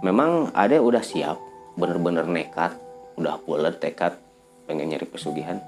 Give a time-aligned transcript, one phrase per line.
[0.00, 1.36] memang ada udah siap
[1.76, 2.76] bener-bener nekat
[3.20, 4.16] udah bulat tekad
[4.64, 5.60] pengen nyari pesugihan.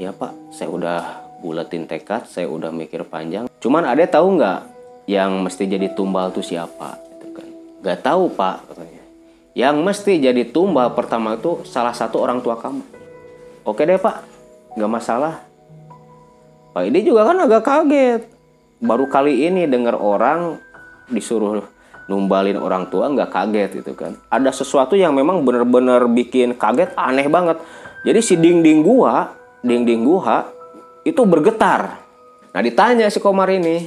[0.00, 1.00] Ya pak saya udah
[1.44, 3.46] buletin tekad saya udah mikir panjang.
[3.60, 4.60] Cuman ada tahu nggak
[5.08, 7.48] yang mesti jadi tumbal tuh siapa gitu kan?
[7.84, 9.02] Nggak tahu pak katanya.
[9.52, 12.84] Yang mesti jadi tumbal pertama itu salah satu orang tua kamu.
[13.68, 14.24] Oke deh pak.
[14.78, 15.34] Nggak masalah.
[16.72, 18.22] Pak ini juga kan agak kaget.
[18.78, 20.62] Baru kali ini dengar orang
[21.10, 21.66] disuruh
[22.08, 24.16] numbalin orang tua nggak kaget gitu kan.
[24.32, 27.60] Ada sesuatu yang memang bener-bener bikin kaget aneh banget.
[28.02, 30.48] Jadi si dinding gua dinding gua
[31.04, 32.00] itu bergetar.
[32.50, 33.86] Nah ditanya si komar ini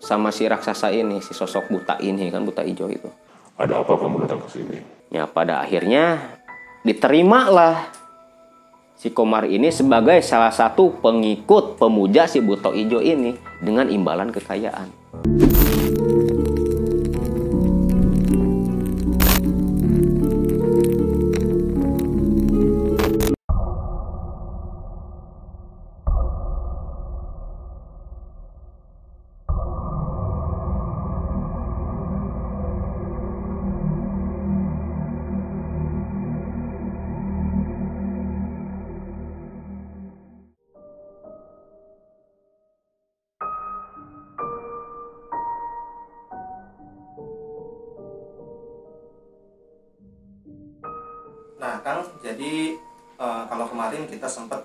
[0.00, 3.12] sama si raksasa ini si sosok buta ini kan buta hijau itu.
[3.60, 5.00] Ada apa kamu datang ke sini?
[5.10, 6.38] ya pada akhirnya
[6.86, 7.90] diterimalah
[8.94, 14.88] si komar ini sebagai salah satu pengikut pemuja si buta hijau ini dengan imbalan kekayaan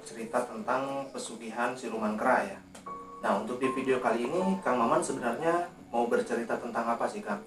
[0.06, 2.60] cerita tentang pesugihan siluman kera ya.
[3.26, 7.42] Nah, untuk di video kali ini, Kang Maman sebenarnya mau bercerita tentang apa sih, Kang?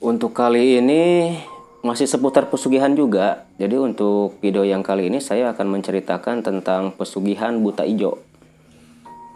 [0.00, 1.36] Untuk kali ini
[1.84, 3.44] masih seputar pesugihan juga.
[3.60, 8.16] Jadi untuk video yang kali ini saya akan menceritakan tentang pesugihan buta ijo.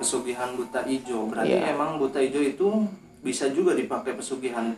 [0.00, 1.76] Pesugihan buta ijo, berarti Iya.
[1.76, 2.68] emang buta ijo itu
[3.20, 4.72] bisa juga dipakai pesugihan.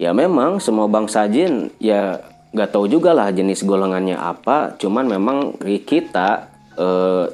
[0.00, 2.20] Ya memang semua bangsa jin ya
[2.56, 4.80] nggak tahu juga lah jenis golongannya apa.
[4.80, 6.48] Cuman memang kita
[6.80, 7.26] eh,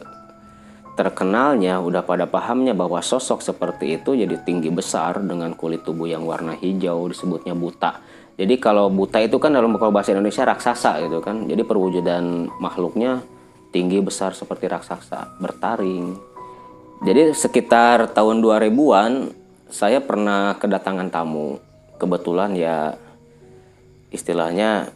[0.99, 6.27] terkenalnya udah pada pahamnya bahwa sosok seperti itu jadi tinggi besar dengan kulit tubuh yang
[6.27, 8.03] warna hijau disebutnya buta.
[8.35, 11.47] Jadi kalau buta itu kan dalam kalau bahasa Indonesia raksasa gitu kan.
[11.47, 13.23] Jadi perwujudan makhluknya
[13.71, 16.19] tinggi besar seperti raksasa, bertaring.
[17.07, 19.13] Jadi sekitar tahun 2000-an
[19.71, 21.63] saya pernah kedatangan tamu.
[21.97, 22.99] Kebetulan ya
[24.13, 24.93] istilahnya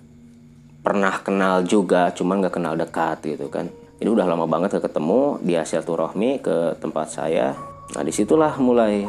[0.86, 3.66] pernah kenal juga, cuman nggak kenal dekat gitu kan.
[3.98, 7.58] Jadi udah lama banget gak ketemu, dia silaturahmi ke tempat saya.
[7.90, 9.02] Nah di situlah mulai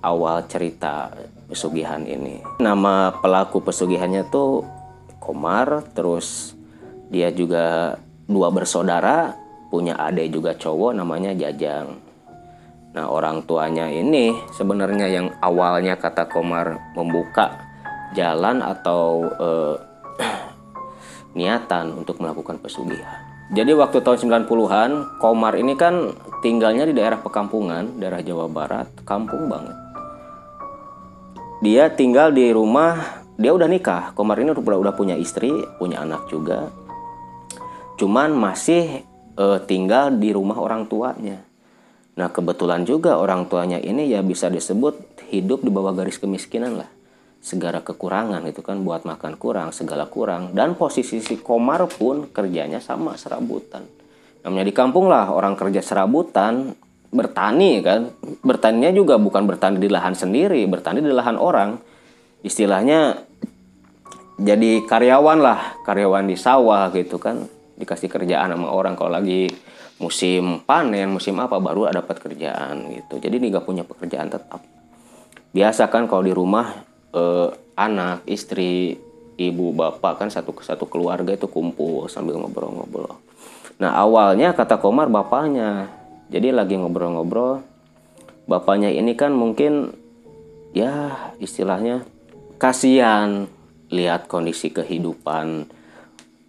[0.00, 1.12] awal cerita
[1.52, 2.40] pesugihan ini.
[2.64, 4.64] Nama pelaku pesugihannya tuh
[5.20, 6.56] Komar, terus
[7.12, 9.36] dia juga dua bersaudara,
[9.68, 11.92] punya adik juga cowok namanya Jajang.
[12.94, 17.52] Nah orang tuanya ini sebenarnya yang awalnya kata Komar membuka
[18.14, 19.93] jalan atau eh,
[21.34, 23.22] niatan untuk melakukan pesugihan.
[23.52, 24.18] Jadi waktu tahun
[24.48, 24.90] 90-an,
[25.20, 29.76] Komar ini kan tinggalnya di daerah pekampungan, daerah Jawa Barat, kampung banget.
[31.60, 34.16] Dia tinggal di rumah, dia udah nikah.
[34.16, 36.72] Komar ini udah, udah punya istri, punya anak juga.
[38.00, 39.04] Cuman masih
[39.36, 41.44] eh, tinggal di rumah orang tuanya.
[42.14, 46.90] Nah kebetulan juga orang tuanya ini ya bisa disebut hidup di bawah garis kemiskinan lah.
[47.44, 50.56] Segala kekurangan itu kan buat makan kurang, segala kurang.
[50.56, 53.84] Dan posisi si Komar pun kerjanya sama serabutan.
[54.40, 56.72] Namanya di kampung lah orang kerja serabutan
[57.12, 58.08] bertani kan.
[58.40, 61.76] Bertaninya juga bukan bertani di lahan sendiri, bertani di lahan orang.
[62.40, 63.20] Istilahnya
[64.40, 67.44] jadi karyawan lah, karyawan di sawah gitu kan.
[67.76, 69.52] Dikasih kerjaan sama orang kalau lagi
[70.00, 73.20] musim panen, musim apa baru dapat kerjaan gitu.
[73.20, 74.64] Jadi dia nggak punya pekerjaan tetap.
[75.52, 77.48] Biasa kan kalau di rumah eh,
[77.78, 78.98] anak, istri,
[79.38, 83.18] ibu, bapak kan satu satu keluarga itu kumpul sambil ngobrol-ngobrol.
[83.78, 85.90] Nah awalnya kata Komar bapaknya,
[86.30, 87.62] jadi lagi ngobrol-ngobrol,
[88.46, 89.94] bapaknya ini kan mungkin
[90.74, 92.02] ya istilahnya
[92.58, 93.46] kasihan
[93.94, 95.70] lihat kondisi kehidupan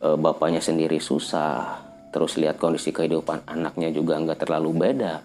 [0.02, 1.86] eh, bapaknya sendiri susah
[2.16, 5.20] terus lihat kondisi kehidupan anaknya juga nggak terlalu beda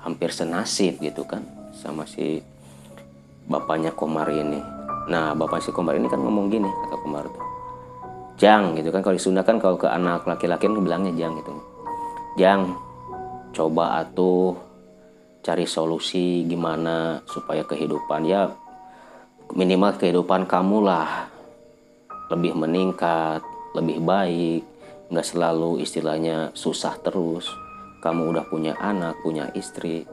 [0.00, 1.44] hampir senasib gitu kan
[1.76, 2.40] sama si
[3.50, 4.62] bapaknya Komar ini.
[5.10, 7.44] Nah bapak si Komar ini kan ngomong gini kata Komar tuh.
[8.38, 11.52] Jang gitu kan kalau di Sunda kan kalau ke anak laki-laki kan bilangnya Jang gitu.
[12.38, 12.78] Jang
[13.50, 14.54] coba atuh
[15.42, 18.46] cari solusi gimana supaya kehidupan ya
[19.52, 21.26] minimal kehidupan kamu lah.
[22.30, 23.42] Lebih meningkat
[23.74, 24.62] lebih baik
[25.10, 27.50] nggak selalu istilahnya susah terus.
[28.00, 30.06] Kamu udah punya anak punya istri.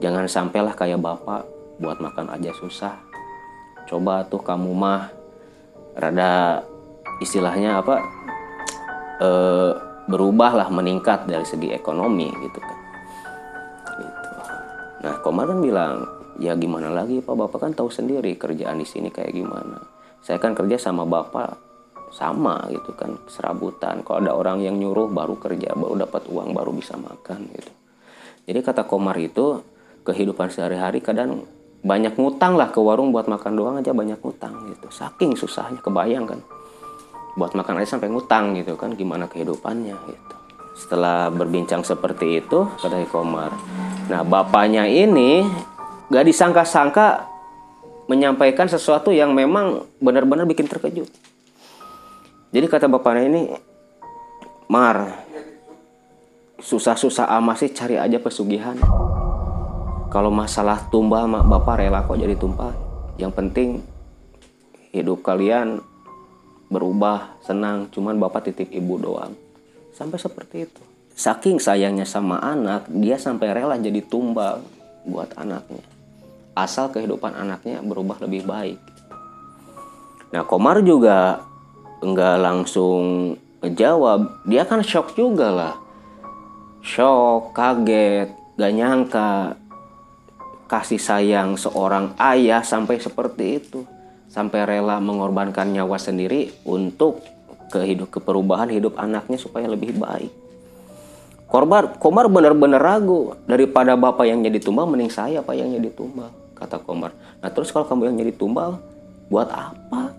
[0.00, 1.51] Jangan sampailah kayak bapak
[1.82, 2.94] buat makan aja susah.
[3.90, 5.10] Coba tuh kamu mah
[5.98, 6.62] rada
[7.18, 7.98] istilahnya apa
[9.26, 9.72] eh,
[10.06, 12.78] berubah lah meningkat dari segi ekonomi gitu kan.
[13.98, 14.28] Gitu.
[15.02, 15.94] nah Komar kan bilang
[16.38, 17.34] ya gimana lagi pak?
[17.34, 19.78] Bapak kan tahu sendiri kerjaan di sini kayak gimana.
[20.22, 21.58] Saya kan kerja sama bapak
[22.12, 24.04] sama gitu kan serabutan.
[24.06, 27.72] Kalau ada orang yang nyuruh baru kerja baru dapat uang baru bisa makan gitu.
[28.46, 29.62] Jadi kata Komar itu
[30.02, 31.46] kehidupan sehari-hari kadang
[31.82, 34.86] banyak ngutang lah ke warung buat makan doang aja banyak ngutang gitu.
[34.88, 36.38] Saking susahnya kebayang kan?
[37.34, 40.34] Buat makan aja sampai ngutang gitu kan gimana kehidupannya gitu.
[40.78, 43.52] Setelah berbincang seperti itu kata Komar
[44.10, 45.46] nah bapaknya ini
[46.10, 47.28] gak disangka-sangka
[48.10, 51.08] menyampaikan sesuatu yang memang benar-benar bikin terkejut.
[52.52, 53.42] Jadi kata bapaknya ini
[54.70, 55.26] Mar
[56.62, 58.78] susah-susah amat sih cari aja pesugihan
[60.12, 62.76] kalau masalah tumbal mak bapak rela kok jadi tumpah.
[63.16, 63.68] Yang penting
[64.92, 65.80] hidup kalian
[66.68, 67.88] berubah senang.
[67.88, 69.32] Cuman bapak titip ibu doang.
[69.96, 70.82] Sampai seperti itu.
[71.16, 74.60] Saking sayangnya sama anak dia sampai rela jadi tumbal
[75.08, 75.80] buat anaknya.
[76.52, 78.76] Asal kehidupan anaknya berubah lebih baik.
[80.36, 81.40] Nah Komar juga
[82.04, 83.32] enggak langsung
[83.64, 85.74] jawab dia kan shock juga lah.
[86.84, 89.56] Shock kaget gak nyangka
[90.72, 93.84] kasih sayang seorang ayah sampai seperti itu.
[94.32, 97.20] Sampai rela mengorbankan nyawa sendiri untuk
[97.68, 100.32] kehidup keperubahan hidup anaknya supaya lebih baik.
[101.52, 103.36] Korbar, Komar benar-benar ragu.
[103.44, 107.12] Daripada bapak yang jadi tumbal mending saya pak yang jadi tumbal kata Komar.
[107.44, 108.80] Nah terus kalau kamu yang jadi tumbal
[109.28, 110.16] buat apa?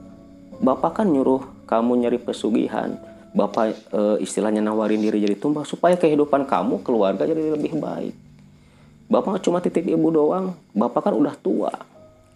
[0.62, 2.94] Bapak kan nyuruh kamu nyari pesugihan.
[3.34, 8.14] Bapak e, istilahnya nawarin diri jadi tumbal supaya kehidupan kamu keluarga jadi lebih baik
[9.14, 10.58] Bapak cuma titip ibu doang.
[10.74, 11.70] Bapak kan udah tua.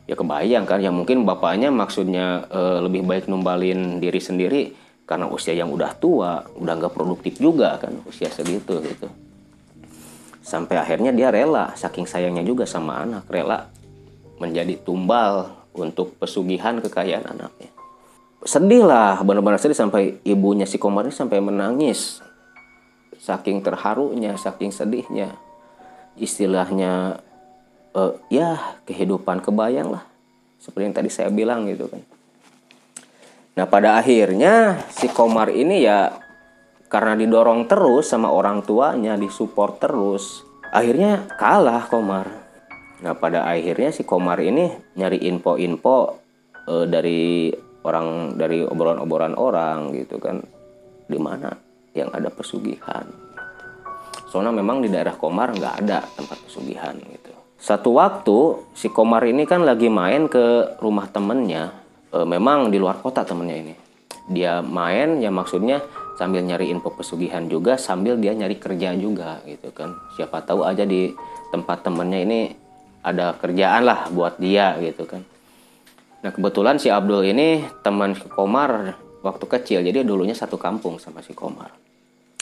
[0.06, 4.72] Ya kebayang kan, ya mungkin bapaknya maksudnya e, lebih baik numbalin diri sendiri
[5.10, 9.10] karena usia yang udah tua, udah nggak produktif juga kan usia segitu gitu.
[10.46, 13.68] Sampai akhirnya dia rela, saking sayangnya juga sama anak, rela
[14.38, 17.74] menjadi tumbal untuk pesugihan kekayaan anaknya.
[18.48, 22.22] Sedih lah, benar-benar sedih sampai ibunya si Komar sampai menangis.
[23.20, 25.36] Saking terharunya, saking sedihnya
[26.18, 27.22] istilahnya
[27.94, 30.04] uh, ya kehidupan kebayang lah.
[30.58, 32.02] Seperti yang tadi saya bilang gitu kan.
[33.58, 36.14] Nah pada akhirnya si Komar ini ya
[36.88, 42.28] karena didorong terus sama orang tuanya disupport terus akhirnya kalah Komar.
[43.02, 45.98] Nah pada akhirnya si Komar ini nyari info-info
[46.70, 47.50] uh, dari
[47.86, 50.42] orang dari obrolan-obrolan orang gitu kan.
[51.08, 51.50] Di mana
[51.96, 53.27] yang ada pesugihan
[54.28, 57.32] Soalnya memang di daerah Komar nggak ada tempat pesugihan gitu.
[57.58, 58.38] Satu waktu
[58.78, 61.74] si Komar ini kan lagi main ke rumah temennya,
[62.14, 63.76] e, memang di luar kota temennya ini.
[64.28, 65.82] Dia main ya maksudnya
[66.20, 69.96] sambil nyari info pesugihan juga sambil dia nyari kerja juga gitu kan.
[70.20, 71.10] Siapa tahu aja di
[71.50, 72.40] tempat temennya ini
[73.02, 75.24] ada kerjaan lah buat dia gitu kan.
[76.22, 81.24] Nah kebetulan si Abdul ini teman si Komar waktu kecil jadi dulunya satu kampung sama
[81.24, 81.72] si Komar.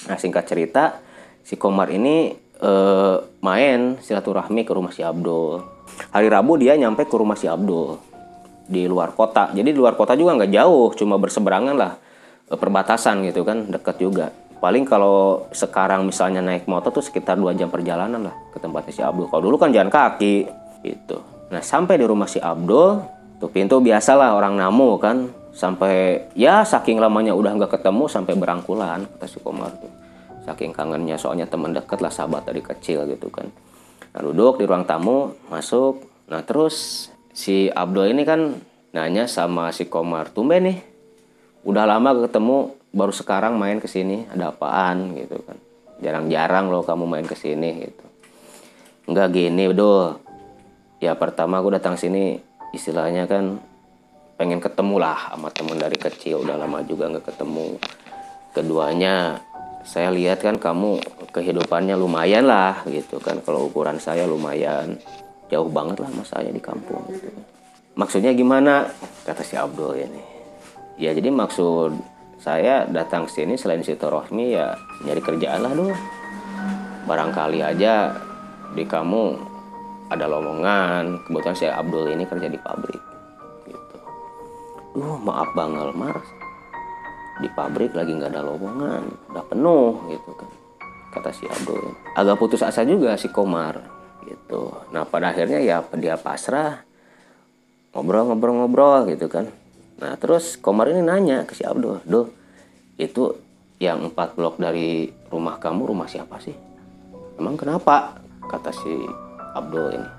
[0.09, 0.99] Nah singkat cerita
[1.45, 2.33] si Komar ini
[2.65, 5.61] uh, main silaturahmi ke rumah si Abdul.
[6.09, 8.01] Hari Rabu dia nyampe ke rumah si Abdul
[8.65, 9.53] di luar kota.
[9.53, 11.93] Jadi di luar kota juga nggak jauh, cuma berseberangan lah
[12.49, 14.33] uh, perbatasan gitu kan, dekat juga.
[14.57, 19.01] Paling kalau sekarang misalnya naik motor tuh sekitar dua jam perjalanan lah ke tempatnya si
[19.05, 19.29] Abdul.
[19.29, 20.49] Kalau dulu kan jalan kaki
[20.81, 21.21] gitu.
[21.53, 23.05] Nah sampai di rumah si Abdul,
[23.37, 25.29] tuh pintu biasalah orang namu kan.
[25.55, 30.04] Sampai ya saking lamanya udah nggak ketemu sampai berangkulan kata si Komar tuh
[30.45, 33.49] saking kangennya soalnya teman dekat lah sahabat dari kecil gitu kan.
[34.13, 36.05] Nah duduk di ruang tamu masuk.
[36.29, 38.53] Nah terus si Abdul ini kan
[38.93, 40.79] nanya sama si Komar tumben nih
[41.65, 45.17] udah lama ketemu baru sekarang main ke sini ada apaan?
[45.17, 45.57] gitu kan.
[45.99, 48.05] Jarang-jarang loh kamu main ke sini gitu.
[49.09, 50.21] Enggak gini betul
[51.03, 52.39] ya pertama aku datang sini
[52.71, 53.59] istilahnya kan
[54.35, 56.45] pengen ketemu lah sama temen dari kecil.
[56.45, 57.79] Udah lama juga nggak ketemu.
[58.55, 59.43] Keduanya
[59.85, 60.97] saya lihat kan kamu
[61.29, 63.37] kehidupannya lumayan lah gitu kan.
[63.45, 64.97] Kalau ukuran saya lumayan
[65.47, 67.29] jauh banget lah sama saya di kampung gitu.
[67.93, 68.89] maksudnya gimana?
[69.23, 70.23] Kata si Abdul ini.
[70.97, 71.95] Ya jadi maksud
[72.41, 74.73] saya datang sini selain silaturahmi ya
[75.05, 75.93] nyari kerjaan lah dulu
[77.05, 78.17] barangkali aja
[78.73, 79.37] di kamu
[80.09, 81.23] ada lowongan.
[81.29, 83.01] Kebetulan saya Abdul ini kerja di pabrik
[83.69, 83.97] gitu.
[84.97, 86.44] Duh maaf bang Elmar
[87.39, 90.49] di pabrik lagi nggak ada lowongan udah penuh gitu kan.
[91.15, 93.79] Kata si Abdul agak putus asa juga si Komar
[94.27, 94.71] gitu.
[94.91, 96.83] Nah pada akhirnya ya dia pasrah
[97.95, 99.47] ngobrol-ngobrol-ngobrol gitu kan.
[99.99, 102.27] Nah terus Komar ini nanya ke si Abdul Duh
[102.95, 103.35] itu
[103.79, 106.55] yang empat blok dari rumah kamu rumah siapa sih?
[107.35, 108.25] Emang kenapa?
[108.45, 108.93] kata si
[109.57, 110.09] Abdul ini.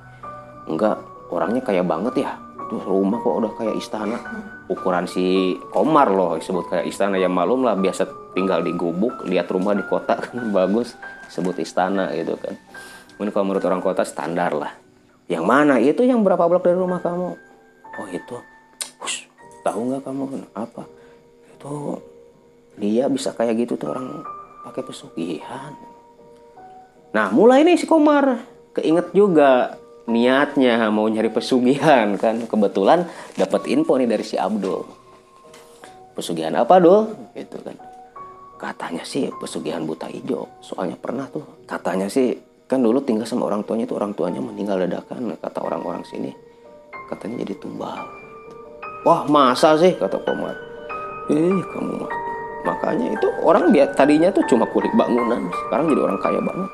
[0.66, 0.98] Enggak
[1.30, 4.18] orangnya kaya banget ya tuh rumah kok udah kayak istana.
[4.66, 7.16] Ukuran si Komar loh disebut kayak istana.
[7.16, 10.98] Ya malum lah biasa tinggal di gubuk lihat rumah di kota kan bagus
[11.30, 12.54] sebut istana gitu kan.
[13.16, 14.72] Mungkin kalau menurut orang kota standar lah.
[15.26, 15.80] Yang mana?
[15.82, 17.30] Itu yang berapa blok dari rumah kamu?
[17.96, 18.36] Oh itu.
[19.02, 19.26] Hush,
[19.64, 20.22] tahu nggak kamu?
[20.54, 20.84] Apa?
[21.56, 21.98] Itu
[22.76, 24.22] dia bisa kayak gitu tuh orang
[24.68, 25.72] pakai pesugihan.
[27.16, 28.54] Nah mulai nih si Komar.
[28.76, 32.46] Keinget juga niatnya mau nyari pesugihan kan?
[32.46, 34.86] Kebetulan dapat info nih dari si Abdul.
[36.16, 37.12] Pesugihan apa dul?
[37.36, 37.76] Gitu kan.
[38.56, 40.48] Katanya sih pesugihan buta hijau.
[40.64, 41.44] Soalnya pernah tuh.
[41.68, 42.32] Katanya sih
[42.66, 46.32] kan dulu tinggal sama orang tuanya tuh orang tuanya meninggal dadakan kata orang-orang sini.
[47.12, 48.00] Katanya jadi tumbal.
[49.04, 49.92] Wah masa sih?
[49.92, 50.56] Kata Komar.
[51.28, 52.12] Eh kamu mah.
[52.66, 56.70] Makanya itu orang dia tadinya tuh cuma kulit bangunan sekarang jadi orang kaya banget.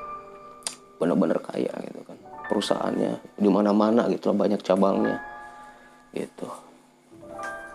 [1.02, 2.21] Bener-bener kaya gitu kan
[2.52, 5.16] perusahaannya di mana-mana gitu banyak cabangnya
[6.12, 6.44] gitu.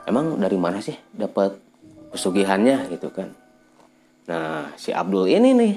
[0.05, 1.57] Emang dari mana sih dapat
[2.13, 3.33] pesugihannya gitu kan?
[4.29, 5.73] Nah si Abdul ini nih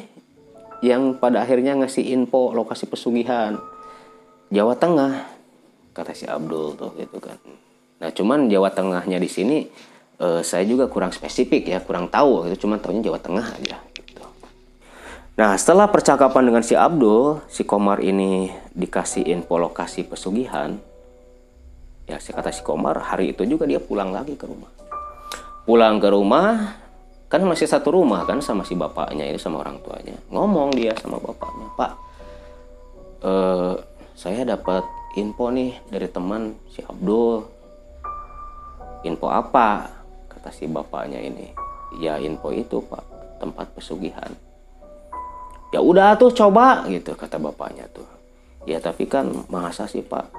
[0.85, 3.57] yang pada akhirnya ngasih info lokasi pesugihan
[4.53, 5.25] Jawa Tengah
[5.97, 7.41] kata si Abdul tuh gitu kan.
[8.05, 9.65] Nah cuman Jawa Tengahnya di sini
[10.21, 13.90] eh, saya juga kurang spesifik ya kurang tahu itu cuman tahunya Jawa Tengah aja gitu.
[15.41, 20.77] Nah setelah percakapan dengan si Abdul si Komar ini dikasih info lokasi pesugihan.
[22.05, 24.69] Ya si kata si Komar hari itu juga dia pulang lagi ke rumah.
[25.65, 26.77] Pulang ke rumah
[27.33, 30.13] kan masih satu rumah kan sama si bapaknya ini sama orang tuanya.
[30.29, 31.93] Ngomong dia sama bapaknya pak
[33.25, 33.75] eh,
[34.13, 34.85] saya dapat
[35.17, 37.49] info nih dari teman si Abdul.
[39.09, 39.89] Info apa?
[40.29, 41.49] kata si bapaknya ini.
[41.97, 43.09] Ya info itu pak
[43.41, 44.37] tempat pesugihan
[45.71, 48.07] ya udah tuh coba gitu kata bapaknya tuh.
[48.69, 50.31] Ya tapi kan masa sih pak?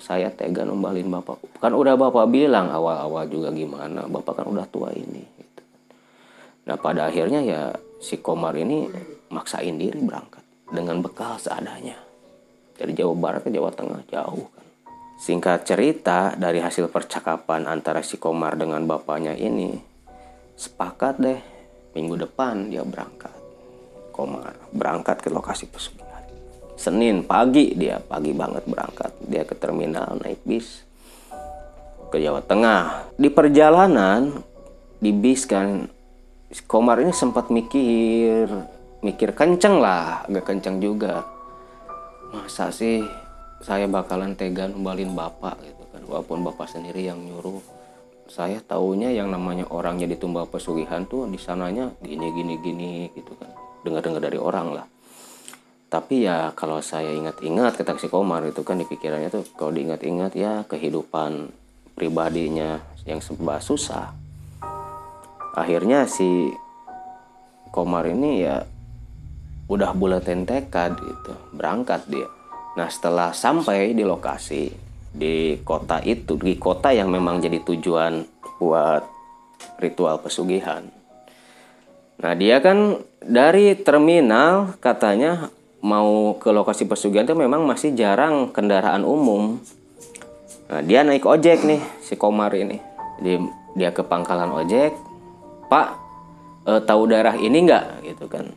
[0.00, 1.60] Saya tega numbalin bapak.
[1.60, 5.62] Kan udah bapak bilang awal-awal juga gimana bapak kan udah tua ini gitu.
[6.64, 7.62] nah pada akhirnya ya
[8.00, 8.88] si Komar ini
[9.28, 10.40] maksain diri berangkat
[10.72, 12.00] dengan bekal seadanya.
[12.74, 14.64] Dari Jawa Barat ke Jawa Tengah jauh kan.
[15.14, 19.78] Singkat cerita, dari hasil percakapan antara si Komar dengan bapaknya ini,
[20.58, 21.40] sepakat deh
[21.94, 23.33] minggu depan dia berangkat.
[24.14, 26.22] Komar berangkat ke lokasi pesugihan.
[26.78, 29.10] Senin pagi dia pagi banget berangkat.
[29.26, 30.86] Dia ke terminal naik bis
[32.14, 33.10] ke Jawa Tengah.
[33.18, 34.30] Di perjalanan
[35.02, 35.90] di bis kan
[36.70, 38.46] Komar ini sempat mikir
[39.02, 41.26] mikir kenceng lah, agak kenceng juga.
[42.30, 43.02] Masa sih
[43.64, 47.64] saya bakalan tega numbalin bapak gitu kan walaupun bapak sendiri yang nyuruh
[48.28, 53.32] saya taunya yang namanya orang jadi tumbal pesugihan tuh di sananya gini gini gini gitu
[53.40, 53.53] kan
[53.84, 54.86] dengar dengar dari orang lah
[55.92, 60.32] tapi ya kalau saya ingat-ingat kata si Komar itu kan di pikirannya tuh kalau diingat-ingat
[60.34, 61.54] ya kehidupan
[61.94, 64.10] pribadinya yang serba susah
[65.54, 66.50] akhirnya si
[67.70, 68.64] Komar ini ya
[69.70, 72.26] udah bulatin tekad gitu berangkat dia
[72.74, 74.66] Nah setelah sampai di lokasi
[75.14, 78.26] di kota itu di kota yang memang jadi tujuan
[78.58, 79.06] buat
[79.78, 80.82] ritual pesugihan.
[82.20, 85.50] Nah dia kan dari terminal katanya
[85.84, 89.58] mau ke lokasi pesugihan itu memang masih jarang kendaraan umum.
[90.70, 92.80] Nah dia naik ojek nih si Komar ini.
[93.20, 93.34] Jadi
[93.74, 94.94] dia ke pangkalan ojek,
[95.66, 95.88] Pak
[96.66, 98.50] eh, tahu daerah ini nggak gitu kan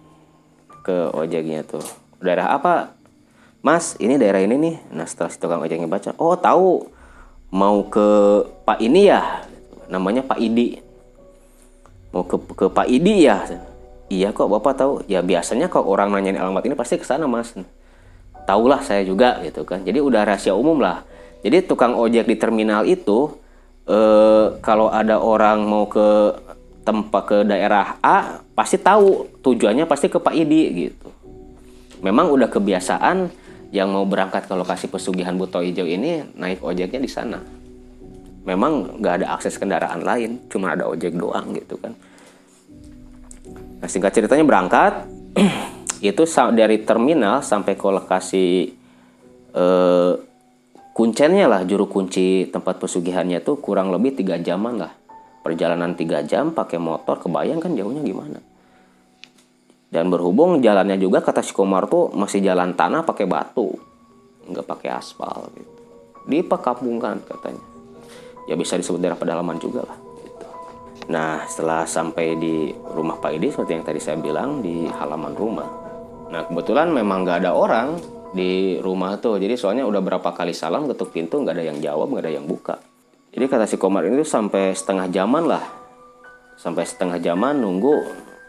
[0.86, 1.84] ke ojeknya tuh.
[2.22, 2.98] Daerah apa?
[3.68, 6.88] Mas ini daerah ini nih nah setelah si tukang ojeknya baca oh tahu
[7.52, 8.08] mau ke
[8.64, 9.44] Pak ini ya
[9.92, 10.80] namanya Pak Idi
[12.18, 13.46] mau ke ke Pak Idi ya?
[14.10, 14.94] Iya kok bapak tahu.
[15.06, 17.54] Ya biasanya kalau orang nanyain alamat ini pasti ke sana mas.
[18.48, 19.84] Tahulah saya juga gitu kan.
[19.84, 21.04] Jadi udah rahasia umum lah.
[21.44, 23.36] Jadi tukang ojek di terminal itu
[23.86, 26.34] eh, kalau ada orang mau ke
[26.88, 29.28] tempat ke daerah A pasti tahu.
[29.44, 31.12] Tujuannya pasti ke Pak Idi gitu.
[32.00, 33.28] Memang udah kebiasaan
[33.76, 37.57] yang mau berangkat ke lokasi pesugihan Buto Ijo ini naik ojeknya di sana.
[38.48, 41.92] Memang nggak ada akses kendaraan lain, cuma ada ojek doang gitu kan.
[43.84, 45.04] Nah singkat ceritanya berangkat,
[46.00, 46.24] itu
[46.56, 48.72] dari terminal sampai ke lokasi
[49.52, 50.14] eh,
[50.96, 54.96] kuncennya lah, juru kunci tempat pesugihannya tuh kurang lebih tiga jaman lah.
[55.44, 58.40] Perjalanan tiga jam pakai motor, kebayang kan jauhnya gimana?
[59.88, 63.72] dan berhubung jalannya juga kata si Komar tuh masih jalan tanah pakai batu
[64.48, 65.74] nggak pakai aspal gitu
[66.28, 67.64] dipekapungkan katanya
[68.48, 70.48] ya bisa disebut daerah pedalaman juga lah gitu.
[71.12, 75.70] nah setelah sampai di rumah Pak Idi seperti yang tadi saya bilang di halaman rumah.
[76.28, 77.96] Nah kebetulan memang nggak ada orang
[78.36, 79.40] di rumah tuh.
[79.40, 82.46] Jadi soalnya udah berapa kali salam ketuk pintu nggak ada yang jawab nggak ada yang
[82.48, 82.76] buka.
[83.32, 85.64] Jadi kata si Komar ini tuh sampai setengah jaman lah.
[86.58, 87.96] Sampai setengah jaman nunggu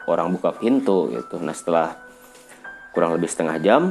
[0.08, 1.38] orang buka pintu gitu.
[1.38, 1.94] Nah setelah
[2.96, 3.82] kurang lebih setengah jam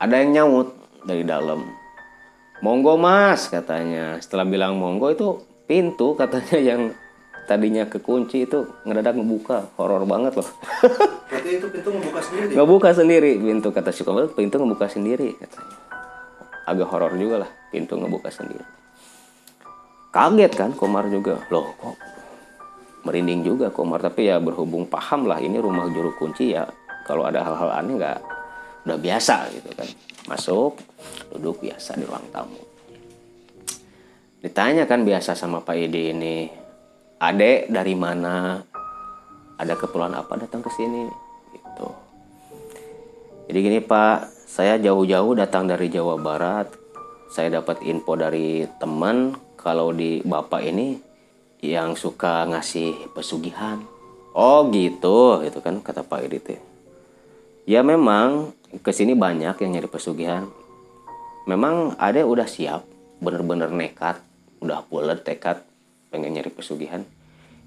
[0.00, 0.72] ada yang nyaut
[1.04, 1.60] dari dalam
[2.60, 4.16] monggo mas katanya.
[4.20, 5.28] Setelah bilang monggo itu
[5.64, 6.82] pintu katanya yang
[7.50, 9.74] tadinya kekunci itu ngedadak ngebuka.
[9.74, 10.48] Horor banget loh.
[11.30, 12.52] Berarti itu pintu ngebuka sendiri.
[12.54, 13.30] ngebuka sendiri.
[13.40, 14.02] Pintu kata si
[14.36, 15.76] pintu ngebuka sendiri katanya.
[16.70, 18.62] Agak horor juga lah pintu ngebuka sendiri.
[20.14, 21.42] Kaget kan Komar juga?
[21.50, 21.98] Loh kok
[23.02, 23.98] merinding juga Komar.
[23.98, 26.66] Tapi ya berhubung paham lah ini rumah juru kunci ya
[27.06, 28.18] kalau ada hal-hal aneh nggak
[28.86, 29.88] udah biasa gitu kan.
[30.30, 30.78] Masuk
[31.32, 32.60] duduk biasa di ruang tamu.
[34.40, 36.48] Ditanya kan biasa sama Pak Edi ini
[37.20, 38.60] adek dari mana?
[39.60, 41.04] Ada keperluan apa datang ke sini?
[41.52, 41.88] Gitu.
[43.52, 46.72] Jadi gini Pak saya jauh-jauh datang dari Jawa Barat.
[47.30, 50.98] Saya dapat info dari teman kalau di Bapak ini
[51.60, 53.78] yang suka ngasih pesugihan.
[54.32, 56.70] Oh gitu itu kan kata Pak Edi
[57.70, 58.50] ya memang
[58.82, 60.50] ke sini banyak yang nyari pesugihan
[61.50, 62.86] memang ada udah siap
[63.18, 64.22] bener-bener nekat
[64.62, 65.66] udah bulat tekad
[66.14, 67.02] pengen nyari pesugihan.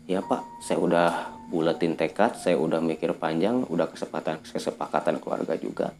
[0.07, 0.43] Ya pak.
[0.63, 1.09] Saya udah
[1.51, 5.91] bulatin tekad saya udah mikir panjang udah kesepakatan kesepakatan keluarga juga.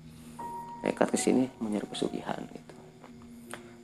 [0.87, 2.75] Nekat ke sini nyari pesugihan gitu.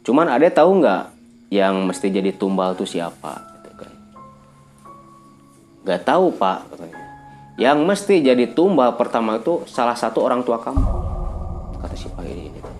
[0.07, 1.03] Cuman ada tahu nggak
[1.51, 3.93] yang mesti jadi tumbal tuh siapa gitu kan?
[5.83, 6.99] Nggak tahu pak katanya.
[7.59, 11.09] Yang mesti jadi tumbal pertama itu salah satu orang tua kamu
[11.79, 12.78] kata si Pak ini gitu.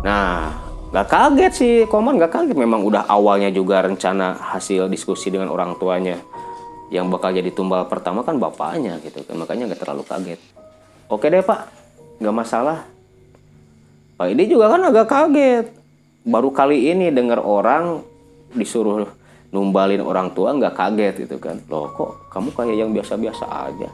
[0.00, 1.74] Nah nggak kaget sih.
[1.86, 2.56] Koman nggak kaget.
[2.58, 6.18] Memang udah awalnya juga rencana hasil diskusi dengan orang tuanya.
[6.90, 9.22] Yang bakal jadi tumbal pertama kan bapaknya gitu.
[9.22, 10.40] Kan makanya nggak terlalu kaget.
[11.06, 11.70] Oke deh pak.
[12.18, 12.78] Nggak masalah.
[14.18, 15.66] Pak ini juga kan agak kaget.
[16.26, 18.04] Baru kali ini dengar orang
[18.52, 19.06] disuruh
[19.54, 21.62] numbalin orang tua nggak kaget gitu kan.
[21.70, 23.88] Loh kok kamu kayak yang biasa-biasa aja?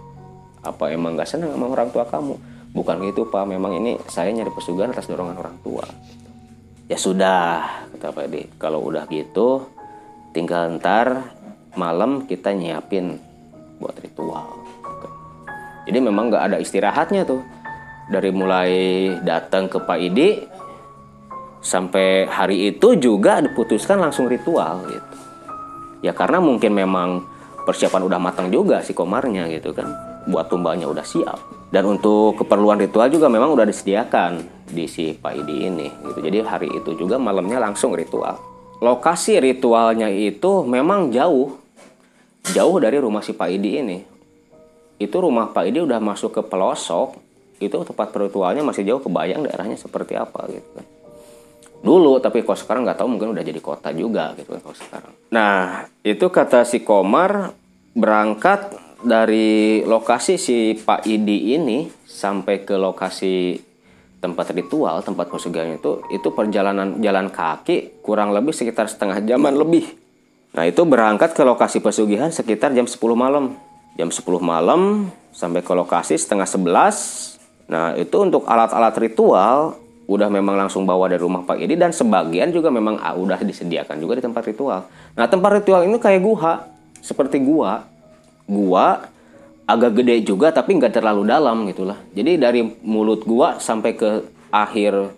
[0.64, 3.48] Apa emang nggak senang sama orang tua kamu bukan gitu pak.
[3.48, 5.88] Memang ini saya nyari pesugihan atas dorongan orang tua.
[6.86, 7.64] Ya sudah
[7.96, 8.42] kata Pak Edi.
[8.60, 9.64] Kalau udah gitu
[10.36, 11.32] tinggal ntar
[11.74, 13.16] malam kita nyiapin
[13.80, 14.60] buat ritual.
[15.88, 17.40] Jadi memang nggak ada istirahatnya tuh.
[18.06, 18.70] Dari mulai
[19.26, 20.38] datang ke Pak Idi
[21.58, 25.16] sampai hari itu juga diputuskan langsung ritual gitu.
[26.06, 27.26] Ya karena mungkin memang
[27.66, 29.90] persiapan udah matang juga si komarnya gitu kan.
[30.30, 31.38] Buat tumbalnya udah siap
[31.76, 36.24] dan untuk keperluan ritual juga memang udah disediakan di si Pak Idi ini gitu.
[36.24, 38.40] Jadi hari itu juga malamnya langsung ritual.
[38.80, 41.52] Lokasi ritualnya itu memang jauh
[42.48, 44.00] jauh dari rumah si Pak Idi ini.
[44.96, 47.20] Itu rumah Pak Idi udah masuk ke pelosok
[47.60, 50.86] itu tempat ritualnya masih jauh kebayang daerahnya seperti apa gitu kan.
[51.84, 55.12] Dulu tapi kalau sekarang nggak tahu mungkin udah jadi kota juga gitu kan kalau sekarang.
[55.28, 57.52] Nah itu kata si Komar
[57.92, 63.61] berangkat dari lokasi si Pak Idi ini sampai ke lokasi
[64.16, 69.92] tempat ritual tempat pesugihan itu itu perjalanan jalan kaki kurang lebih sekitar setengah jaman lebih.
[70.56, 73.52] Nah itu berangkat ke lokasi pesugihan sekitar jam 10 malam.
[74.00, 79.74] Jam 10 malam sampai ke lokasi setengah 11 nah itu untuk alat-alat ritual
[80.06, 83.98] udah memang langsung bawa dari rumah Pak Edi dan sebagian juga memang ah, udah disediakan
[83.98, 84.87] juga di tempat ritual.
[85.18, 86.62] Nah tempat ritual ini kayak guha,
[87.02, 87.82] seperti gua,
[88.46, 89.06] gua
[89.66, 91.98] agak gede juga tapi nggak terlalu dalam gitulah.
[92.14, 94.11] Jadi dari mulut gua sampai ke
[94.54, 95.11] akhir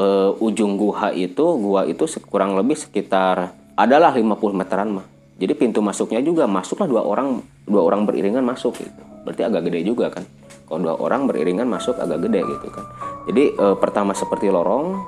[0.00, 5.06] uh, ujung guha itu, gua itu kurang lebih sekitar adalah 50 meteran mah.
[5.40, 9.02] Jadi pintu masuknya juga masuklah dua orang dua orang beriringan masuk gitu.
[9.24, 10.24] Berarti agak gede juga kan.
[10.68, 12.84] Kalau dua orang beriringan masuk agak gede gitu kan.
[13.24, 15.00] Jadi e, pertama seperti lorong,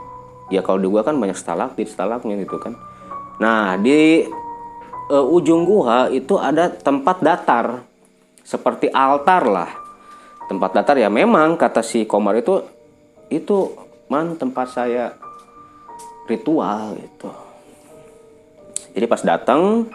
[0.48, 2.72] ya kalau di gua kan banyak stalaktit, stalagnya gitu kan.
[3.44, 4.24] Nah di
[5.12, 7.84] e, ujung gua itu ada tempat datar,
[8.40, 9.70] seperti altar lah.
[10.48, 12.64] Tempat datar ya memang kata si Komar itu
[13.28, 13.76] itu
[14.08, 15.12] man tempat saya
[16.24, 17.28] ritual gitu.
[18.92, 19.88] Jadi pas datang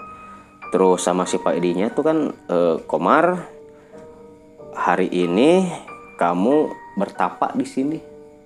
[0.74, 3.46] terus sama si Pak Edinya tuh kan e, Komar
[4.78, 5.66] hari ini
[6.18, 8.00] kamu bertapa di sini.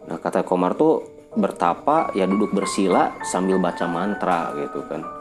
[0.07, 5.20] Nah kata Komar tuh bertapa ya duduk bersila sambil baca mantra gitu kan.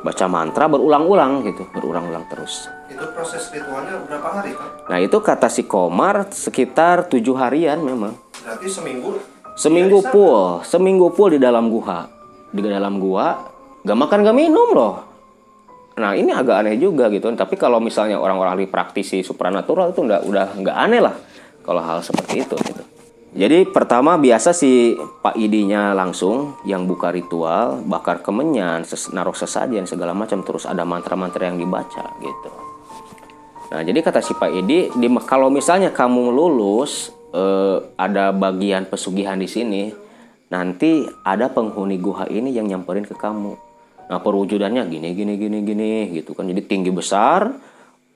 [0.00, 2.72] Baca mantra berulang-ulang gitu, berulang-ulang terus.
[2.88, 4.88] Itu proses ritualnya berapa hari kan?
[4.88, 8.16] Nah itu kata si Komar sekitar tujuh harian memang.
[8.40, 9.20] Berarti seminggu
[9.60, 12.08] seminggu full seminggu full di dalam gua
[12.48, 13.52] di dalam gua
[13.84, 14.94] gak makan gak minum loh
[16.00, 20.24] nah ini agak aneh juga gitu tapi kalau misalnya orang-orang ahli praktisi supranatural itu udah
[20.24, 21.12] udah nggak aneh lah
[21.60, 22.82] kalau hal seperti itu gitu
[23.30, 29.86] jadi pertama biasa si Pak Idinya langsung yang buka ritual bakar kemenyan ses, naruh sesajen
[29.86, 32.50] segala macam terus ada mantra-mantra yang dibaca gitu
[33.70, 39.38] nah jadi kata si Pak Idi di, kalau misalnya kamu lulus eh, ada bagian pesugihan
[39.38, 39.90] di sini,
[40.50, 43.54] nanti ada penghuni guha ini yang nyamperin ke kamu.
[44.10, 46.50] Nah perwujudannya gini gini gini gini gitu kan.
[46.50, 47.54] Jadi tinggi besar,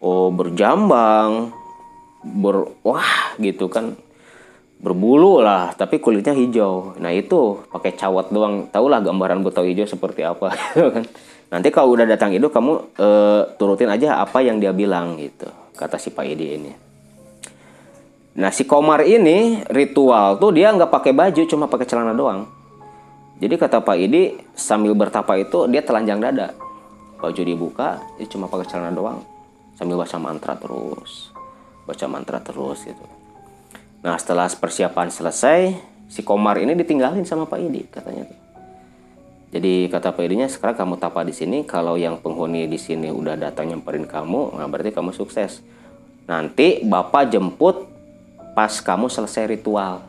[0.02, 1.54] oh berjambang,
[2.22, 3.94] ber wah gitu kan
[4.84, 10.28] berbulu lah tapi kulitnya hijau nah itu pakai cawat doang tahulah gambaran buta hijau seperti
[10.28, 11.04] apa gitu kan
[11.48, 13.08] nanti kalau udah datang itu kamu e,
[13.56, 16.72] turutin aja apa yang dia bilang gitu kata si Pak Edi ini
[18.34, 22.50] Nah si Komar ini ritual tuh dia nggak pakai baju cuma pakai celana doang.
[23.38, 26.50] Jadi kata Pak Idi sambil bertapa itu dia telanjang dada.
[27.22, 29.22] Baju dibuka dia cuma pakai celana doang
[29.78, 31.30] sambil baca mantra terus.
[31.86, 33.06] Baca mantra terus gitu.
[34.04, 35.72] Nah setelah persiapan selesai
[36.12, 38.28] si Komar ini ditinggalin sama Pak Idi katanya
[39.48, 43.38] Jadi kata Pak Idinya sekarang kamu tapa di sini kalau yang penghuni di sini udah
[43.38, 45.62] datang nyamperin kamu, nah berarti kamu sukses.
[46.26, 47.86] Nanti Bapak jemput
[48.58, 50.02] pas kamu selesai ritual.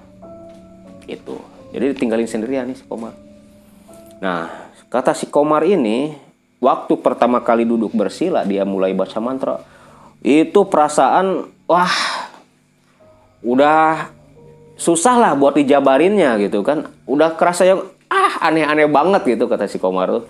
[1.05, 3.13] Itu jadi ditinggalin sendirian nih si Komar.
[4.17, 4.49] Nah
[4.89, 6.17] kata si Komar ini
[6.57, 9.61] waktu pertama kali duduk bersila dia mulai baca mantra.
[10.25, 12.14] Itu perasaan wah
[13.45, 14.09] udah
[14.75, 17.79] susah lah buat dijabarinnya gitu kan udah kerasa yang
[18.09, 20.25] ah aneh-aneh banget gitu kata si Komar tuh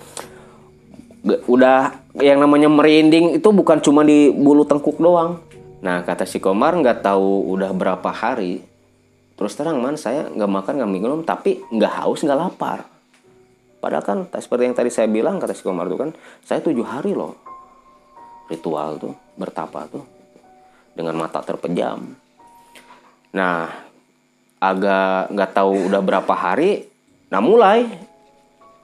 [1.50, 5.42] udah yang namanya merinding itu bukan cuma di bulu tengkuk doang
[5.86, 8.66] Nah kata si Komar nggak tahu udah berapa hari.
[9.38, 12.90] Terus terang man saya nggak makan nggak minum tapi nggak haus nggak lapar.
[13.78, 16.10] Padahal kan seperti yang tadi saya bilang kata si Komar tuh kan
[16.42, 17.38] saya tujuh hari loh
[18.50, 20.06] ritual tuh bertapa tuh
[20.98, 22.18] dengan mata terpejam.
[23.36, 23.68] Nah
[24.64, 26.88] agak nggak tahu udah berapa hari.
[27.28, 27.84] Nah mulai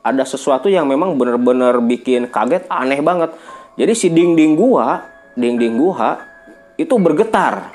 [0.04, 3.32] ada sesuatu yang memang benar-benar bikin kaget aneh banget.
[3.80, 5.08] Jadi si dinding gua,
[5.40, 6.20] dinding gua
[6.76, 7.72] itu bergetar.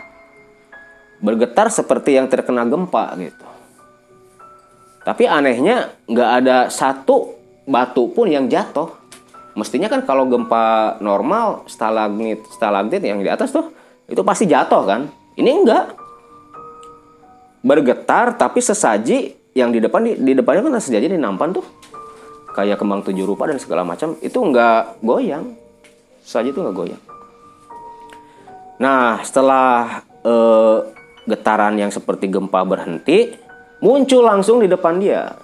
[1.16, 3.46] Bergetar seperti yang terkena gempa gitu.
[5.00, 7.32] Tapi anehnya nggak ada satu
[7.64, 8.92] batu pun yang jatuh.
[9.56, 13.72] Mestinya kan kalau gempa normal stalagmit stalagmit yang di atas tuh
[14.04, 15.08] itu pasti jatuh kan.
[15.40, 16.05] Ini enggak.
[17.66, 21.66] Bergetar tapi sesaji yang di depan di, di depannya kan sesaji di nampan tuh
[22.54, 25.58] kayak kembang tujuh rupa dan segala macam itu enggak goyang.
[26.22, 27.02] Sesaji itu enggak goyang.
[28.76, 30.84] Nah, setelah uh,
[31.26, 33.34] getaran yang seperti gempa berhenti,
[33.80, 35.36] muncul langsung di depan dia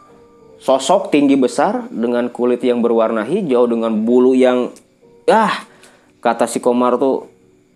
[0.63, 4.71] sosok tinggi besar dengan kulit yang berwarna hijau dengan bulu yang
[5.27, 5.67] ah
[6.23, 7.27] kata si Komar tuh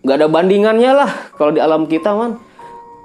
[0.06, 2.38] nggak ada bandingannya lah kalau di alam kita man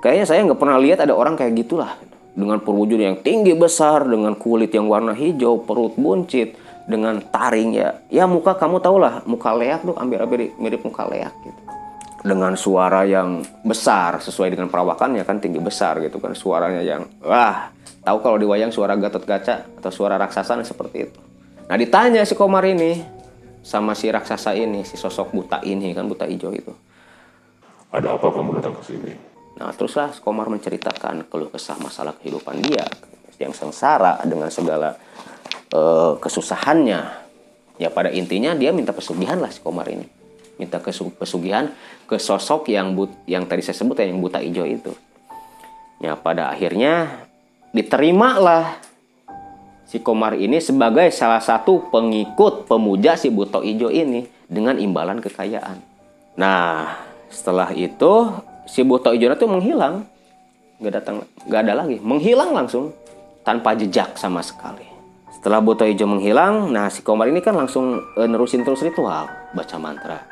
[0.02, 1.96] kayaknya saya nggak pernah lihat ada orang kayak gitulah.
[2.32, 6.56] Dengan perwujudan yang tinggi besar dengan kulit yang warna hijau perut buncit
[6.88, 8.02] dengan taring ya.
[8.08, 11.62] Ya muka kamu tau lah muka leak tuh ambil ambil mirip muka leak gitu.
[12.22, 17.74] Dengan suara yang besar sesuai dengan perawakannya kan tinggi besar gitu kan suaranya yang wah
[18.00, 21.20] tahu kalau di wayang suara gatot kaca atau suara raksasa seperti itu.
[21.68, 23.02] Nah ditanya si Komar ini
[23.60, 26.72] sama si raksasa ini si sosok buta ini kan buta hijau itu.
[27.92, 29.31] Ada apa kamu datang ke sini
[29.62, 32.82] nah teruslah Komar menceritakan keluh kesah masalah kehidupan dia
[33.38, 34.97] yang sengsara dengan segala
[35.74, 37.02] uh, kesusahannya
[37.78, 40.21] ya pada intinya dia minta pesugihan lah si Komar ini
[40.62, 40.78] minta
[41.17, 41.74] pesugihan
[42.06, 44.93] ke sosok yang but, yang tadi saya sebut ya yang buta hijau itu.
[45.97, 47.26] Ya pada akhirnya
[47.74, 48.78] diterimalah
[49.89, 55.82] si Komar ini sebagai salah satu pengikut pemuja si buta hijau ini dengan imbalan kekayaan.
[56.38, 56.93] Nah
[57.34, 58.30] setelah itu
[58.72, 60.08] si buta hijau itu menghilang,
[60.80, 62.96] nggak datang, nggak ada lagi, menghilang langsung
[63.44, 64.88] tanpa jejak sama sekali.
[65.36, 69.76] Setelah buta hijau menghilang, nah si Komar ini kan langsung e, nerusin terus ritual, baca
[69.76, 70.24] mantra.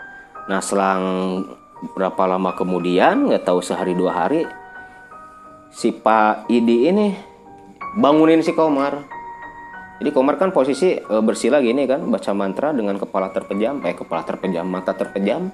[0.47, 1.03] Nah selang
[1.99, 4.43] berapa lama kemudian nggak tahu sehari dua hari
[5.71, 7.11] si Pak Idi ini
[7.99, 9.03] bangunin si Komar.
[9.99, 14.23] Jadi Komar kan posisi e, bersila gini kan baca mantra dengan kepala terpejam, eh kepala
[14.23, 15.51] terpejam, mata terpejam,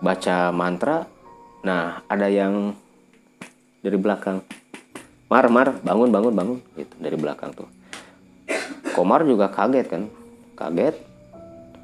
[0.00, 1.19] baca mantra.
[1.66, 2.72] Nah ada yang
[3.80, 4.44] dari belakang,
[5.28, 6.58] Mar Mar bangun bangun bangun.
[6.76, 7.68] Gitu dari belakang tuh.
[8.96, 10.02] Komar juga kaget kan,
[10.56, 10.96] kaget.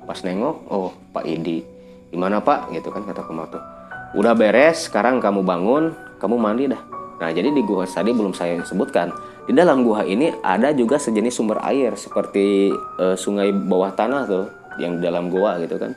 [0.07, 1.67] Pas nengok, oh Pak Idi
[2.11, 2.71] gimana pak?
[2.71, 3.59] Gitu kan kata Kumato
[4.17, 6.81] udah beres sekarang kamu bangun kamu mandi dah.
[7.21, 9.13] Nah jadi di gua tadi belum saya sebutkan
[9.45, 14.47] di dalam gua ini ada juga sejenis sumber air seperti eh, sungai bawah tanah tuh
[14.81, 15.93] yang di dalam gua gitu kan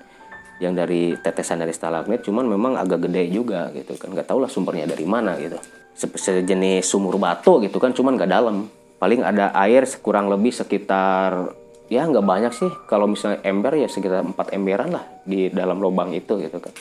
[0.60, 4.12] yang dari tetesan dari stalagmit cuman memang agak gede juga gitu kan.
[4.12, 5.56] Nggak tahu lah sumbernya dari mana gitu.
[5.96, 8.68] Se- sejenis sumur batu gitu kan cuman nggak dalam.
[9.00, 11.56] Paling ada air kurang lebih sekitar
[11.88, 12.72] ya nggak banyak sih.
[12.92, 16.76] Kalau misalnya ember ya sekitar 4 emberan lah di dalam lubang itu gitu kan.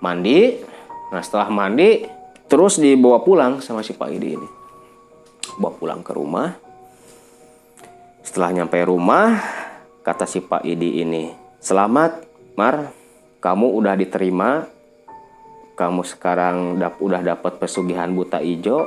[0.00, 0.72] Mandi
[1.12, 2.08] nah setelah mandi
[2.48, 4.48] terus dibawa pulang sama si Pak Idi ini.
[5.60, 6.56] Bawa pulang ke rumah.
[8.24, 9.36] Setelah nyampe rumah
[10.00, 11.28] kata si Pak Idi ini
[11.60, 12.94] selamat Mar
[13.42, 14.64] kamu udah diterima.
[15.74, 18.86] Kamu sekarang dap udah dapat pesugihan buta ijo.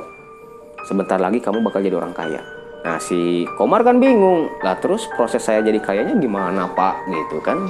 [0.88, 2.40] Sebentar lagi kamu bakal jadi orang kaya.
[2.80, 4.48] Nah si Komar kan bingung.
[4.64, 7.12] Lah terus proses saya jadi kayanya gimana Pak?
[7.12, 7.68] Gitu kan.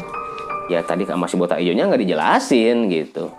[0.70, 3.34] Ya tadi masih buta ijonya nggak dijelasin gitu.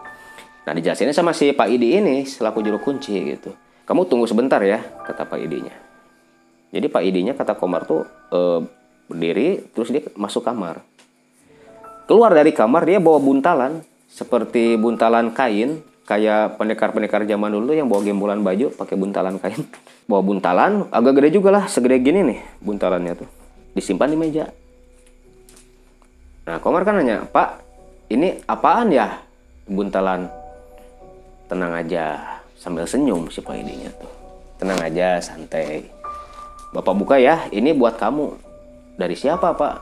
[0.68, 3.56] Nah dijelasinnya sama si Pak Idi ini selaku juru kunci gitu.
[3.88, 5.74] Kamu tunggu sebentar ya kata Pak Idinya.
[6.76, 8.04] Jadi Pak Idinya kata Komar tuh
[8.36, 8.60] eh,
[9.08, 10.89] berdiri terus dia masuk kamar.
[12.10, 13.86] Keluar dari kamar dia bawa buntalan.
[14.10, 19.62] Seperti buntalan kain kayak pendekar-pendekar zaman dulu yang bawa gembolan baju pakai buntalan kain.
[20.10, 23.30] Bawa buntalan agak gede juga lah segede gini nih buntalannya tuh.
[23.78, 24.50] Disimpan di meja.
[26.50, 27.62] Nah Komar kan nanya Pak
[28.10, 29.22] ini apaan ya?
[29.70, 30.26] Buntalan
[31.46, 32.26] tenang aja
[32.58, 34.10] sambil senyum si Pak Idinya tuh.
[34.58, 35.86] Tenang aja santai.
[36.74, 38.34] Bapak buka ya ini buat kamu.
[38.98, 39.76] Dari siapa Pak?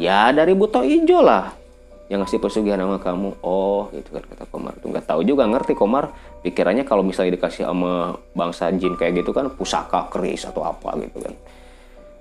[0.00, 1.65] Ya dari Buto Ijo lah
[2.06, 3.42] yang ngasih pesugihan sama kamu.
[3.42, 4.78] Oh gitu kan kata Komar.
[4.78, 6.14] Tuh nggak tahu juga ngerti Komar.
[6.46, 11.18] Pikirannya kalau misalnya dikasih sama bangsa jin kayak gitu kan pusaka keris atau apa gitu
[11.18, 11.34] kan.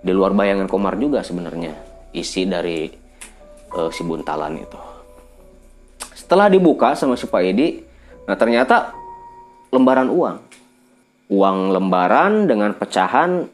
[0.02, 1.74] Di luar bayangan Komar juga sebenarnya
[2.18, 2.90] isi dari
[3.70, 4.80] eh, si buntalan itu.
[6.18, 7.78] Setelah dibuka sama si Pak Edi,
[8.26, 8.98] nah ternyata
[9.70, 10.38] lembaran uang.
[11.30, 13.46] Uang lembaran dengan pecahan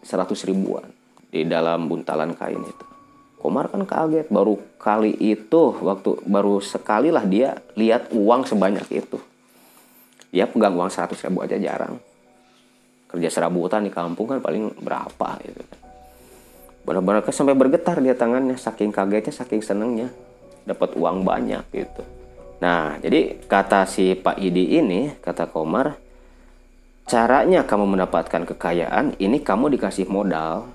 [0.00, 0.88] 100 ribuan
[1.28, 2.95] di dalam buntalan kain itu.
[3.36, 9.20] Komar kan kaget, baru kali itu, waktu baru sekali lah dia lihat uang sebanyak itu.
[10.32, 12.00] Dia pegang uang 100 ribu aja jarang.
[13.06, 15.80] Kerja serabutan di kampung kan paling berapa gitu kan.
[16.86, 20.08] Benar-benar kan sampai bergetar dia tangannya, saking kagetnya, saking senengnya
[20.66, 22.02] dapat uang banyak gitu.
[22.58, 25.94] Nah, jadi kata si Pak Idi ini, kata Komar,
[27.06, 30.66] caranya kamu mendapatkan kekayaan, ini kamu dikasih modal,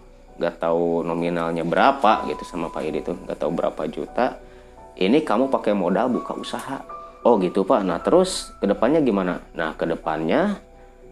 [0.41, 4.41] nggak tahu nominalnya berapa gitu sama Pak Idi tuh, nggak tahu berapa juta.
[4.97, 6.81] Ini kamu pakai modal buka usaha.
[7.21, 7.85] Oh gitu Pak.
[7.85, 9.37] Nah terus ke depannya gimana?
[9.53, 10.57] Nah ke depannya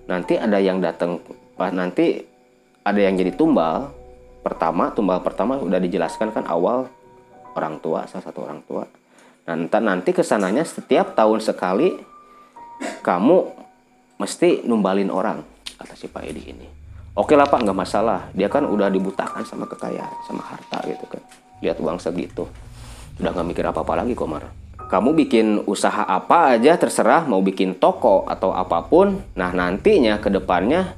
[0.09, 1.21] nanti ada yang datang,
[1.53, 2.25] Pak nanti
[2.81, 3.93] ada yang jadi tumbal.
[4.41, 6.89] Pertama, tumbal pertama udah dijelaskan kan awal
[7.53, 8.87] orang tua, salah satu orang tua.
[9.45, 11.99] Nah, nanti ke sananya setiap tahun sekali
[13.03, 13.37] kamu
[14.15, 15.43] mesti numbalin orang,
[15.75, 16.78] kata si Pak Edi ini.
[17.19, 18.31] Oke lah Pak, nggak masalah.
[18.31, 21.19] Dia kan udah dibutakan sama kekayaan, sama harta gitu kan.
[21.59, 22.47] Lihat uang segitu.
[23.19, 24.47] Udah nggak mikir apa-apa lagi Komar.
[24.87, 29.19] Kamu bikin usaha apa aja terserah, mau bikin toko atau apa pun.
[29.35, 30.95] Nah nantinya ke depannya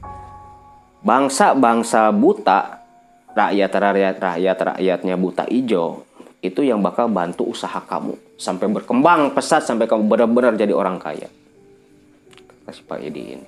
[1.02, 2.86] bangsa-bangsa buta,
[3.34, 6.06] rakyat-rakyat rakyat-rakyatnya buta ijo,
[6.46, 11.28] itu yang bakal bantu usaha kamu sampai berkembang pesat sampai kamu benar-benar jadi orang kaya.
[12.62, 13.48] Kata si Pak Edi ini.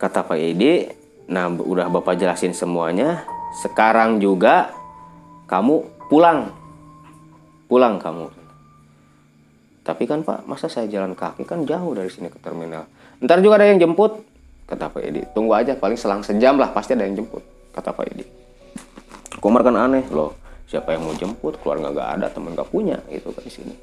[0.00, 3.26] Kata Pak Edi, nah udah Bapak jelasin semuanya.
[3.62, 4.70] Sekarang juga
[5.50, 6.50] kamu pulang.
[7.66, 8.30] Pulang kamu.
[9.86, 12.90] Tapi kan Pak, masa saya jalan kaki kan jauh dari sini ke terminal.
[13.22, 14.18] Ntar juga ada yang jemput.
[14.66, 17.42] Kata Pak Edi, tunggu aja paling selang sejam lah pasti ada yang jemput.
[17.70, 18.26] Kata Pak Edi.
[19.38, 20.34] Komar kan aneh loh
[20.66, 23.74] siapa yang mau jemput keluarga nggak ada teman nggak punya gitu kan di sini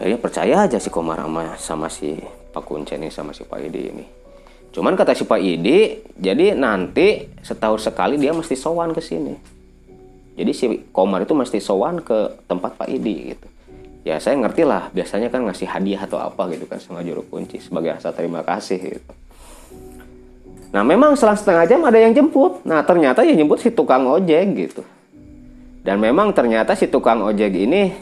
[0.00, 2.16] akhirnya percaya aja si Komar sama sama si
[2.56, 4.04] Pak Kuncen ini sama si Pak Idi ini
[4.78, 9.34] cuman kata si Pak Idi jadi nanti setahun sekali dia mesti sowan ke sini
[10.38, 13.46] jadi si Komar itu mesti sowan ke tempat Pak Idi gitu
[14.06, 17.58] ya saya ngerti lah biasanya kan ngasih hadiah atau apa gitu kan sama juru kunci
[17.58, 19.12] sebagai rasa terima kasih gitu
[20.68, 22.60] Nah memang selang setengah jam ada yang jemput.
[22.68, 24.82] Nah ternyata yang jemput si tukang ojek gitu.
[25.80, 27.96] Dan memang ternyata si tukang ojek ini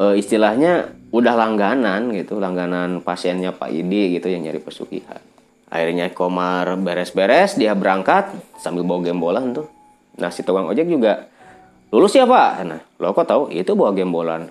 [0.00, 5.20] e, istilahnya udah langganan gitu, langganan pasiennya Pak Idi gitu yang nyari pesugihan.
[5.68, 9.68] Akhirnya Komar beres-beres, dia berangkat sambil bawa gembolan tuh.
[10.16, 11.28] Nah si tukang ojek juga
[11.92, 12.50] lulus ya Pak?
[12.64, 14.48] Nah lo kok tahu itu bawa gembolan?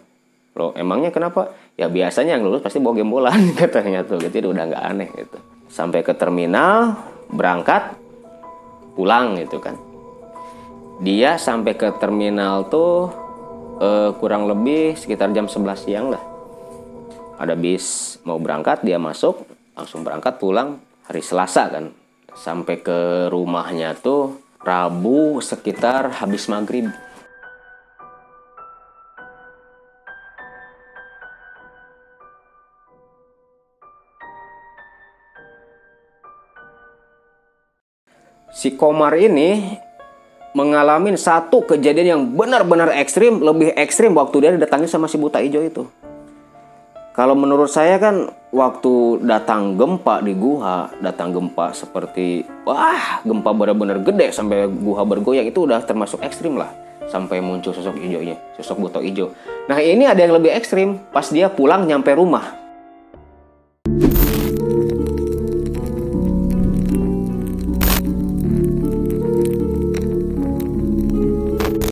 [0.54, 1.54] Lo emangnya kenapa?
[1.78, 5.38] Ya biasanya yang lulus pasti bawa gembolan katanya tuh, gitu udah nggak aneh gitu.
[5.68, 6.96] Sampai ke terminal,
[7.34, 7.98] berangkat,
[8.98, 9.78] pulang gitu kan
[10.98, 13.14] dia sampai ke terminal tuh
[13.78, 16.22] eh, kurang lebih sekitar jam 11 siang lah
[17.38, 19.46] ada bis mau berangkat dia masuk
[19.78, 21.96] langsung berangkat pulang hari Selasa kan
[22.36, 26.91] sampai ke rumahnya tuh Rabu sekitar habis maghrib.
[38.52, 39.80] Si Komar ini
[40.58, 45.62] mengalami satu kejadian yang benar-benar ekstrim, lebih ekstrim waktu dia didatangi sama si buta hijau
[45.62, 45.86] itu.
[47.13, 54.02] Kalau menurut saya kan waktu datang gempa di gua, datang gempa seperti wah gempa benar-benar
[54.02, 56.74] gede sampai gua bergoyang itu udah termasuk ekstrim lah.
[57.08, 59.32] Sampai muncul sosok hijaunya, sosok buta hijau.
[59.72, 62.67] Nah ini ada yang lebih ekstrim pas dia pulang nyampe rumah.